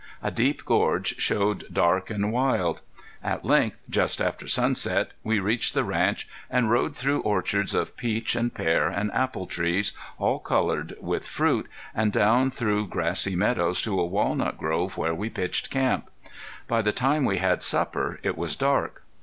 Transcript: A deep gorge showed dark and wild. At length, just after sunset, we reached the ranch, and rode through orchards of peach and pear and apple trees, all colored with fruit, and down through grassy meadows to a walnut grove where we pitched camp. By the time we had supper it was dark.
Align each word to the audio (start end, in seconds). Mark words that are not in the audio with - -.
A 0.23 0.31
deep 0.31 0.65
gorge 0.65 1.19
showed 1.21 1.65
dark 1.71 2.09
and 2.09 2.31
wild. 2.31 2.81
At 3.23 3.45
length, 3.45 3.83
just 3.87 4.19
after 4.19 4.47
sunset, 4.47 5.11
we 5.23 5.37
reached 5.39 5.75
the 5.75 5.83
ranch, 5.83 6.27
and 6.49 6.71
rode 6.71 6.95
through 6.95 7.19
orchards 7.21 7.75
of 7.75 7.95
peach 7.95 8.35
and 8.35 8.51
pear 8.51 8.87
and 8.87 9.11
apple 9.13 9.45
trees, 9.45 9.93
all 10.17 10.39
colored 10.39 10.95
with 10.99 11.27
fruit, 11.27 11.69
and 11.93 12.11
down 12.11 12.49
through 12.49 12.87
grassy 12.87 13.35
meadows 13.35 13.79
to 13.83 13.99
a 13.99 14.05
walnut 14.07 14.57
grove 14.57 14.97
where 14.97 15.13
we 15.13 15.29
pitched 15.29 15.69
camp. 15.69 16.09
By 16.67 16.81
the 16.81 16.91
time 16.91 17.23
we 17.23 17.37
had 17.37 17.61
supper 17.61 18.19
it 18.23 18.35
was 18.35 18.55
dark. 18.55 19.03